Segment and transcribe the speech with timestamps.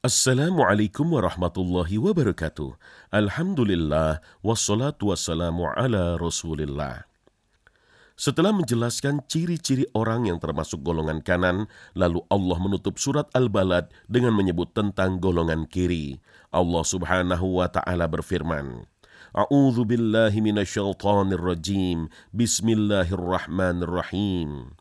[0.00, 2.72] Assalamualaikum warahmatullahi wabarakatuh.
[3.12, 7.04] Alhamdulillah, wassalatu wassalamu ala rasulillah.
[8.16, 14.72] Setelah menjelaskan ciri-ciri orang yang termasuk golongan kanan, lalu Allah menutup surat Al-Balad dengan menyebut
[14.72, 16.16] tentang golongan kiri.
[16.48, 18.88] Allah subhanahu wa ta'ala berfirman,
[19.36, 22.08] A'udzu billahi minasyaitonir rajim.
[22.32, 24.80] Bismillahirrahmanirrahim.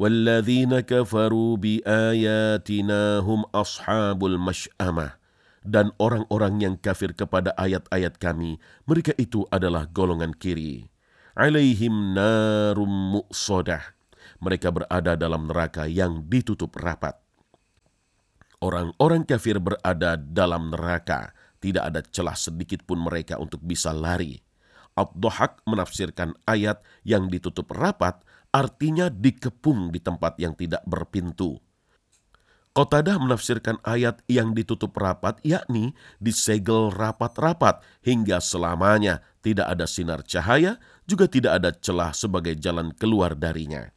[0.00, 5.20] والذين كفروا بآياتنا هم أصحاب المشأمة
[5.60, 8.56] Dan orang-orang yang kafir kepada ayat-ayat kami,
[8.88, 10.88] mereka itu adalah golongan kiri.
[11.36, 13.92] Alaihim narum mu'sodah.
[14.40, 17.12] Mereka berada dalam neraka yang ditutup rapat.
[18.64, 24.40] Orang-orang kafir berada dalam neraka, tidak ada celah sedikit pun mereka untuk bisa lari.
[24.96, 28.16] Abduhak menafsirkan ayat yang ditutup rapat
[28.50, 31.58] artinya dikepung di tempat yang tidak berpintu.
[32.70, 35.90] Qatadah menafsirkan ayat yang ditutup rapat yakni
[36.22, 43.34] disegel rapat-rapat hingga selamanya tidak ada sinar cahaya juga tidak ada celah sebagai jalan keluar
[43.34, 43.90] darinya.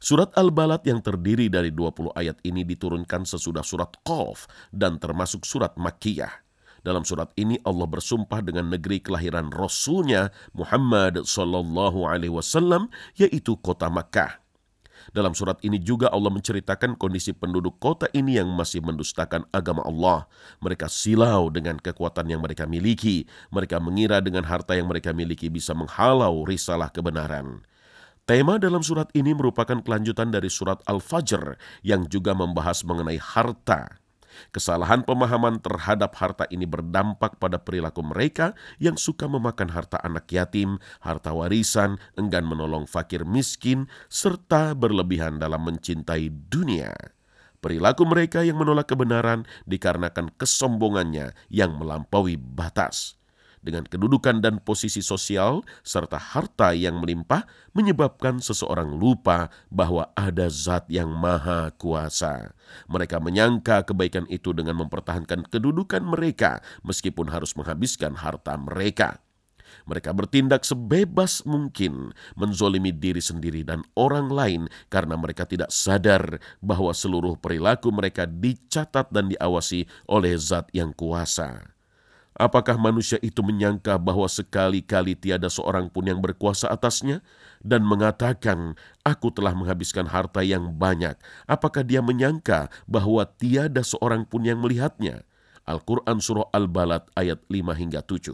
[0.00, 5.76] Surat Al-Balad yang terdiri dari 20 ayat ini diturunkan sesudah surat Qaf dan termasuk surat
[5.76, 6.49] Makkiyah.
[6.80, 12.88] Dalam surat ini Allah bersumpah dengan negeri kelahiran Rasulnya Muhammad Sallallahu Alaihi Wasallam
[13.20, 14.40] yaitu kota Makkah.
[15.10, 20.28] Dalam surat ini juga Allah menceritakan kondisi penduduk kota ini yang masih mendustakan agama Allah.
[20.60, 23.24] Mereka silau dengan kekuatan yang mereka miliki.
[23.48, 27.64] Mereka mengira dengan harta yang mereka miliki bisa menghalau risalah kebenaran.
[28.28, 33.98] Tema dalam surat ini merupakan kelanjutan dari surat Al-Fajr yang juga membahas mengenai harta.
[34.48, 40.80] Kesalahan pemahaman terhadap harta ini berdampak pada perilaku mereka yang suka memakan harta anak yatim,
[41.04, 46.96] harta warisan, enggan menolong fakir miskin, serta berlebihan dalam mencintai dunia.
[47.60, 53.19] Perilaku mereka yang menolak kebenaran dikarenakan kesombongannya yang melampaui batas
[53.60, 57.44] dengan kedudukan dan posisi sosial serta harta yang melimpah
[57.76, 62.52] menyebabkan seseorang lupa bahwa ada zat yang maha kuasa.
[62.88, 69.20] Mereka menyangka kebaikan itu dengan mempertahankan kedudukan mereka meskipun harus menghabiskan harta mereka.
[69.86, 76.90] Mereka bertindak sebebas mungkin, menzolimi diri sendiri dan orang lain karena mereka tidak sadar bahwa
[76.90, 81.79] seluruh perilaku mereka dicatat dan diawasi oleh zat yang kuasa.
[82.40, 87.20] Apakah manusia itu menyangka bahwa sekali-kali tiada seorang pun yang berkuasa atasnya
[87.60, 91.20] dan mengatakan, "Aku telah menghabiskan harta yang banyak"?
[91.44, 95.28] Apakah dia menyangka bahwa tiada seorang pun yang melihatnya?
[95.68, 98.32] Al-Quran Surah Al-Balad ayat 5 hingga 7.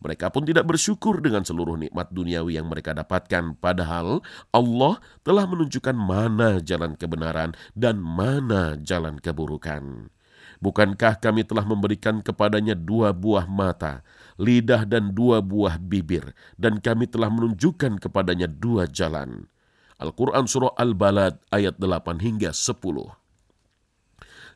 [0.00, 5.92] Mereka pun tidak bersyukur dengan seluruh nikmat duniawi yang mereka dapatkan, padahal Allah telah menunjukkan
[5.92, 10.15] mana jalan kebenaran dan mana jalan keburukan.
[10.60, 14.00] Bukankah kami telah memberikan kepadanya dua buah mata,
[14.40, 19.48] lidah dan dua buah bibir, dan kami telah menunjukkan kepadanya dua jalan.
[19.96, 22.76] Al-Quran Surah Al-Balad ayat 8 hingga 10.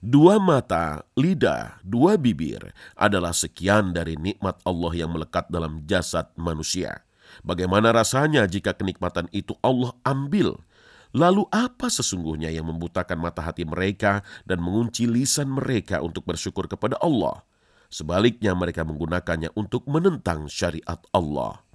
[0.00, 7.04] Dua mata, lidah, dua bibir adalah sekian dari nikmat Allah yang melekat dalam jasad manusia.
[7.44, 10.60] Bagaimana rasanya jika kenikmatan itu Allah ambil
[11.10, 16.94] Lalu apa sesungguhnya yang membutakan mata hati mereka dan mengunci lisan mereka untuk bersyukur kepada
[17.02, 17.42] Allah?
[17.90, 21.69] Sebaliknya mereka menggunakannya untuk menentang syariat Allah.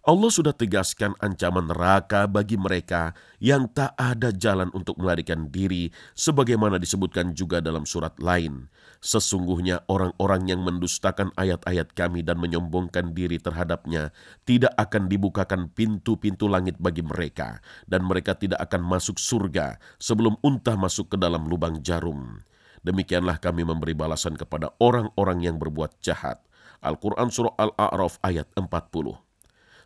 [0.00, 6.80] Allah sudah tegaskan ancaman neraka bagi mereka yang tak ada jalan untuk melarikan diri, sebagaimana
[6.80, 8.68] disebutkan juga dalam surat lain.
[9.00, 14.12] Sesungguhnya orang-orang yang mendustakan ayat-ayat kami dan menyombongkan diri terhadapnya
[14.44, 20.76] tidak akan dibukakan pintu-pintu langit bagi mereka, dan mereka tidak akan masuk surga sebelum unta
[20.76, 22.40] masuk ke dalam lubang jarum.
[22.80, 26.40] Demikianlah kami memberi balasan kepada orang-orang yang berbuat jahat.
[26.80, 29.29] Al-Quran Surah Al-A'raf ayat 40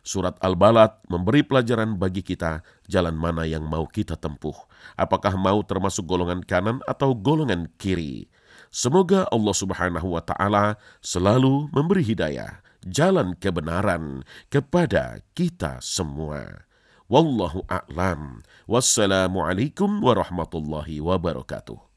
[0.05, 4.53] Surat Al-Balad memberi pelajaran bagi kita jalan mana yang mau kita tempuh.
[4.93, 8.29] Apakah mau termasuk golongan kanan atau golongan kiri?
[8.69, 14.21] Semoga Allah Subhanahu wa taala selalu memberi hidayah, jalan kebenaran
[14.53, 16.69] kepada kita semua.
[17.09, 18.45] Wallahu a'lam.
[18.69, 21.94] Wassalamualaikum warahmatullahi wabarakatuh.